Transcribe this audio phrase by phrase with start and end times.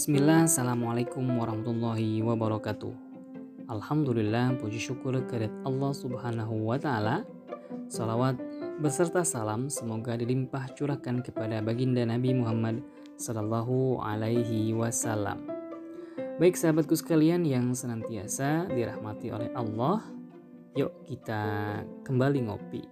[0.00, 2.88] Bismillah, Assalamualaikum warahmatullahi wabarakatuh.
[3.68, 7.28] Alhamdulillah, puji syukur kehadirat Allah subhanahu wa ta'ala.
[7.92, 8.40] Salawat
[8.80, 12.80] beserta salam semoga dilimpah curahkan kepada baginda Nabi Muhammad
[13.20, 15.44] sallallahu alaihi wasallam.
[16.40, 20.00] Baik sahabatku sekalian yang senantiasa dirahmati oleh Allah,
[20.80, 21.44] yuk kita
[22.08, 22.88] kembali ngopi,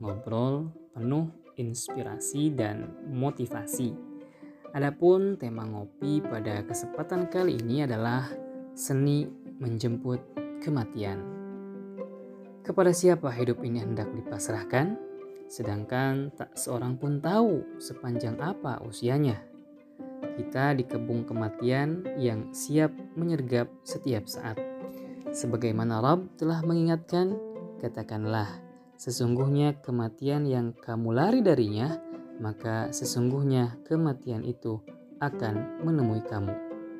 [0.00, 1.28] ngobrol penuh
[1.60, 4.15] inspirasi dan motivasi
[4.76, 8.28] Adapun tema ngopi pada kesempatan kali ini adalah
[8.76, 9.24] seni
[9.56, 10.20] menjemput
[10.60, 11.16] kematian.
[12.60, 15.00] Kepada siapa hidup ini hendak dipasrahkan,
[15.48, 19.40] sedangkan tak seorang pun tahu sepanjang apa usianya.
[20.36, 24.60] Kita dikebung kematian yang siap menyergap setiap saat.
[25.32, 27.32] Sebagaimana Rob telah mengingatkan,
[27.80, 28.60] katakanlah,
[29.00, 31.96] sesungguhnya kematian yang kamu lari darinya
[32.40, 34.80] maka sesungguhnya kematian itu
[35.20, 36.52] akan menemui kamu.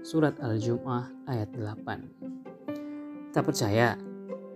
[0.06, 3.34] Surat Al-Jum'ah ayat 8.
[3.34, 3.98] Tak percaya,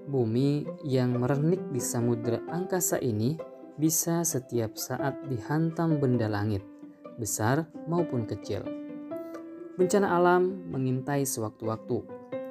[0.08, 3.36] bumi yang merenik di samudera angkasa ini
[3.76, 6.64] bisa setiap saat dihantam benda langit,
[7.20, 8.64] besar maupun kecil.
[9.76, 12.04] Bencana alam mengintai sewaktu-waktu,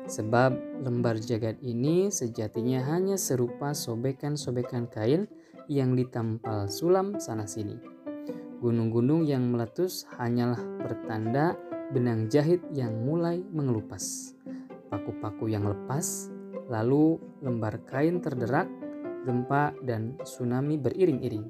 [0.09, 5.29] sebab lembar jagat ini sejatinya hanya serupa sobekan-sobekan kain
[5.69, 7.98] yang ditampal sulam sana-sini.
[8.59, 11.55] Gunung-gunung yang meletus hanyalah pertanda
[11.95, 14.35] benang jahit yang mulai mengelupas.
[14.91, 16.27] Paku-paku yang lepas,
[16.67, 18.67] lalu lembar kain terderak,
[19.23, 21.47] gempa dan tsunami beriring-iring.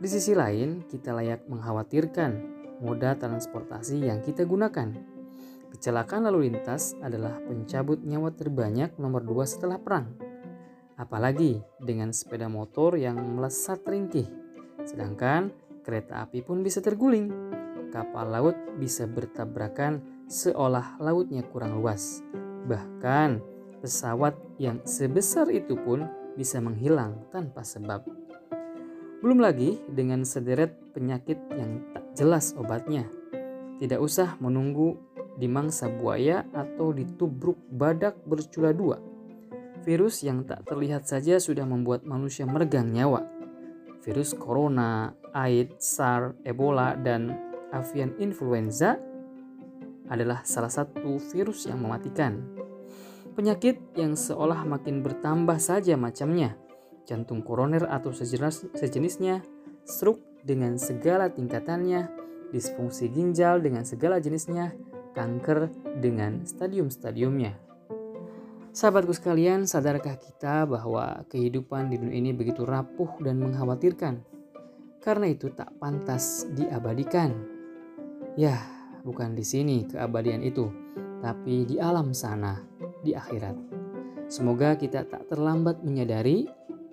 [0.00, 2.32] Di sisi lain, kita layak mengkhawatirkan
[2.80, 4.96] moda transportasi yang kita gunakan.
[5.68, 10.16] Kecelakaan lalu lintas adalah pencabut nyawa terbanyak nomor dua setelah perang.
[10.96, 14.24] Apalagi dengan sepeda motor yang melesat ringkih.
[14.80, 15.52] Sedangkan
[15.90, 17.34] kereta api pun bisa terguling.
[17.90, 19.98] Kapal laut bisa bertabrakan
[20.30, 22.22] seolah lautnya kurang luas.
[22.70, 23.42] Bahkan
[23.82, 26.06] pesawat yang sebesar itu pun
[26.38, 28.06] bisa menghilang tanpa sebab.
[29.18, 33.10] Belum lagi dengan sederet penyakit yang tak jelas obatnya.
[33.82, 34.94] Tidak usah menunggu
[35.34, 39.02] di mangsa buaya atau ditubruk badak bercula dua.
[39.82, 43.40] Virus yang tak terlihat saja sudah membuat manusia meregang nyawa
[44.00, 47.34] virus corona, AIDS, SARS, Ebola, dan
[47.70, 48.98] avian influenza
[50.10, 52.42] adalah salah satu virus yang mematikan.
[53.38, 56.58] Penyakit yang seolah makin bertambah saja macamnya,
[57.06, 59.46] jantung koroner atau sejenis, sejenisnya,
[59.86, 62.10] stroke dengan segala tingkatannya,
[62.50, 64.74] disfungsi ginjal dengan segala jenisnya,
[65.14, 65.70] kanker
[66.02, 67.54] dengan stadium-stadiumnya.
[68.70, 74.22] Sahabatku sekalian, sadarkah kita bahwa kehidupan di dunia ini begitu rapuh dan mengkhawatirkan?
[75.00, 77.32] Karena itu tak pantas diabadikan.
[78.36, 78.60] Ya,
[79.00, 80.68] bukan di sini keabadian itu,
[81.24, 82.60] tapi di alam sana,
[83.00, 83.56] di akhirat.
[84.28, 86.46] Semoga kita tak terlambat menyadari.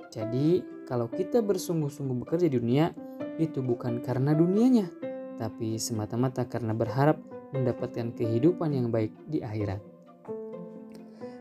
[0.08, 2.96] Jadi, kalau kita bersungguh-sungguh bekerja di dunia,
[3.38, 4.88] itu bukan karena dunianya,
[5.36, 7.20] tapi semata-mata karena berharap
[7.52, 9.84] mendapatkan kehidupan yang baik di akhirat.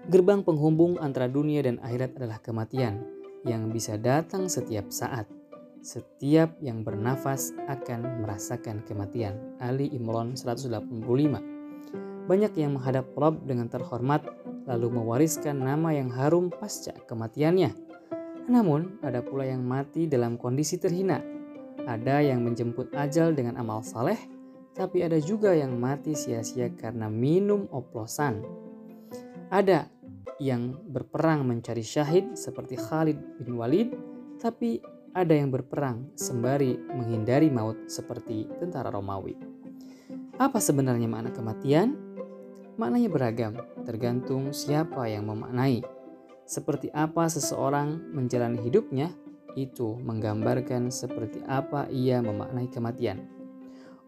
[0.07, 3.03] Gerbang penghubung antara dunia dan akhirat adalah kematian
[3.43, 5.36] yang bisa datang setiap saat.
[5.87, 9.39] Setiap yang bernafas akan merasakan kematian.
[9.63, 10.83] Ali Imran 185.
[12.27, 14.27] Banyak yang menghadap Rob dengan terhormat
[14.67, 17.71] lalu mewariskan nama yang harum pasca kematiannya.
[18.51, 21.23] Namun ada pula yang mati dalam kondisi terhina.
[21.87, 24.19] Ada yang menjemput ajal dengan amal saleh,
[24.75, 28.43] tapi ada juga yang mati sia-sia karena minum oplosan.
[29.55, 29.87] Ada
[30.43, 33.95] yang berperang mencari syahid seperti Khalid bin Walid,
[34.43, 34.83] tapi
[35.17, 39.33] ada yang berperang sembari menghindari maut seperti tentara Romawi.
[40.37, 41.97] Apa sebenarnya makna kematian?
[42.77, 43.57] Maknanya beragam,
[43.89, 45.81] tergantung siapa yang memaknai.
[46.45, 49.09] Seperti apa seseorang menjalani hidupnya,
[49.57, 53.25] itu menggambarkan seperti apa ia memaknai kematian.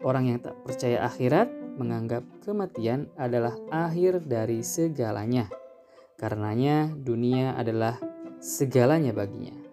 [0.05, 1.49] Orang yang tak percaya akhirat
[1.81, 5.49] menganggap kematian adalah akhir dari segalanya.
[6.21, 7.97] Karenanya dunia adalah
[8.37, 9.68] segalanya baginya.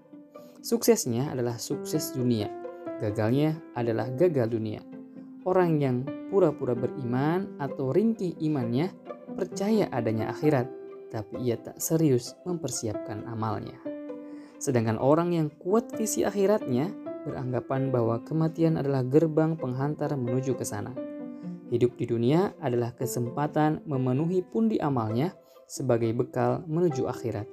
[0.66, 2.50] Suksesnya adalah sukses dunia,
[2.98, 4.82] gagalnya adalah gagal dunia.
[5.46, 8.90] Orang yang pura-pura beriman atau ringkih imannya
[9.38, 10.66] percaya adanya akhirat,
[11.14, 13.78] tapi ia tak serius mempersiapkan amalnya.
[14.58, 16.90] Sedangkan orang yang kuat visi akhiratnya
[17.22, 20.90] beranggapan bahwa kematian adalah gerbang penghantar menuju ke sana.
[21.70, 25.30] Hidup di dunia adalah kesempatan memenuhi pundi amalnya
[25.70, 27.46] sebagai bekal menuju akhirat.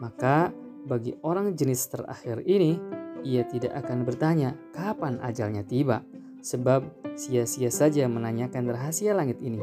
[0.00, 2.78] Maka bagi orang jenis terakhir ini,
[3.22, 6.02] ia tidak akan bertanya kapan ajalnya tiba,
[6.42, 6.82] sebab
[7.14, 9.62] sia-sia saja menanyakan rahasia langit ini.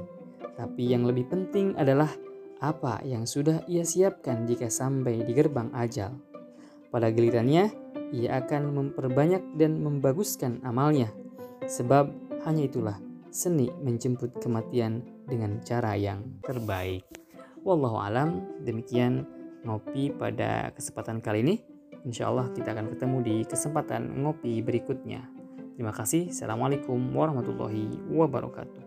[0.56, 2.12] Tapi yang lebih penting adalah
[2.60, 6.19] apa yang sudah ia siapkan jika sampai di gerbang ajal.
[6.92, 7.72] Pada gilirannya,
[8.12, 11.13] ia akan memperbanyak dan membaguskan amalnya,
[11.69, 12.10] sebab
[12.44, 12.98] hanya itulah
[13.30, 17.06] seni menjemput kematian dengan cara yang terbaik.
[17.62, 19.27] Wallahu alam, demikian
[19.64, 21.56] ngopi pada kesempatan kali ini.
[22.08, 25.28] Insya Allah kita akan ketemu di kesempatan ngopi berikutnya.
[25.76, 26.32] Terima kasih.
[26.32, 28.84] Assalamualaikum warahmatullahi wabarakatuh.